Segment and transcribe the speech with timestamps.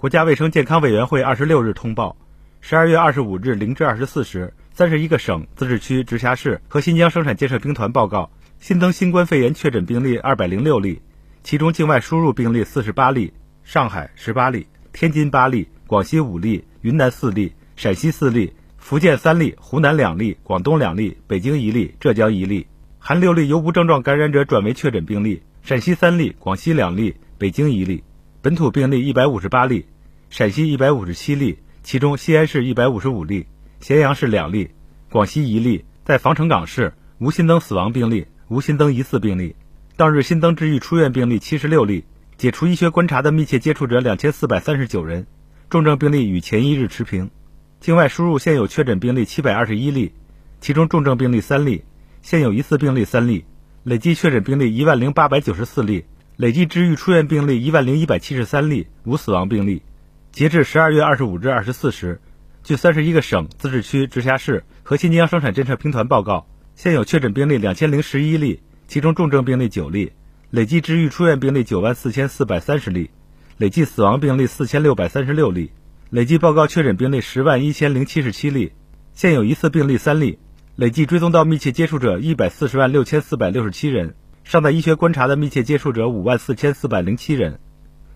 [0.00, 2.16] 国家卫生健康委员会二十六日通报，
[2.62, 11.02] 十二月二十五日零至二十四时，三十一个省、自治区、直辖市和新疆生产建设兵团报告新增新冠肺炎确诊病例二百零六例，
[11.42, 13.30] 其中境外输入病例四十八例，
[13.62, 22.66] 上海十八例，天津八例，广西五例，云南四例，陕西四例，福建三例，湖南两例，广东两例，北京一例，浙江一例，
[22.98, 28.02] 含六例由无症状感染者转为确诊病例，陕西三例，广西两例，北京一例。
[28.42, 29.84] 本土病例一百五十八例，
[30.30, 33.44] 陕西一百五十七例，其中西安市一百五十五例，
[33.80, 34.70] 咸阳市两例，
[35.10, 39.56] 广西一例，在防城港市无新增死亡病例，无新增疑似病例。
[39.94, 42.06] 当日新增治愈出院病例七十六例，
[42.38, 45.26] 解除医学观察的密切接触者两千四百三十九人，
[45.68, 47.30] 重症病例与前一日持平。
[47.78, 50.14] 境外输入现有确诊病例七百二十一例，
[50.62, 51.84] 其中重症病例三例，
[52.22, 53.44] 现有疑似病例三例，
[53.84, 56.06] 累计确诊病例一万零八百九十四例。
[56.40, 59.82] 累计治愈出院病例一万零一百七十三例，无死亡病例。
[60.32, 62.18] 截至十二月二十五日二十四时，
[62.64, 70.12] 据三十一个省、自治区、直辖市和新疆生产建设兵团报告，现有确诊病例两千零十一例，其中重症病例九例，
[70.48, 73.10] 累计治愈出院病例九万四千四百三十例，
[73.58, 75.72] 累计死亡病例四千六百三十六例，
[76.08, 78.72] 累计报告确诊病例十万一千零七十七例，
[79.12, 80.38] 现有疑似病例三例，
[80.76, 84.14] 累计追踪到密切接触者一百四十万六千四百六十七人。
[84.50, 87.60] 尚在医学观察的密切接触者五万四千四百零七人，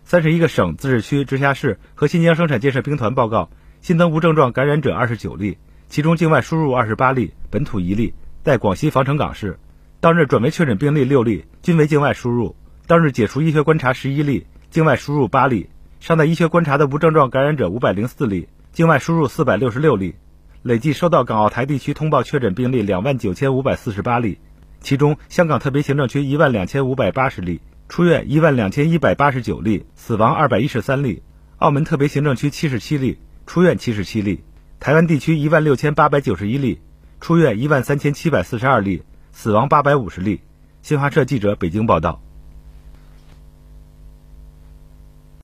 [0.03, 8.13] 三十一个省、自治区、直辖市和新疆生产建设兵团报告新增无症状感染者二十九例，其中境外输入二十八例，本土一例，
[8.43, 9.61] 在广西防城港市。
[10.01, 12.57] 当日转为确诊病例六例，均为境外输入。
[12.89, 15.71] 当日解除医学观察十一例，境外输入八例。
[16.01, 20.17] 尚在医学观察的无症状感染者五百零四例，境外输入四百六十六例。
[20.63, 24.41] 累计收到港澳台地区通报确诊病例两万九千五百四十八例。
[24.85, 31.23] 其中，香港特别行政区一万两千五百八十例，出院一万两千一百八十九例，死亡二百一十三例；
[31.57, 34.41] 澳门特别行政区七十七例，出院七十七例；
[34.79, 36.81] 台湾地区一万六千八百九十一例，
[37.19, 40.43] 出院一万三千七百四十二例，死亡八百五十例。
[40.83, 42.24] 新华社记者北京报道。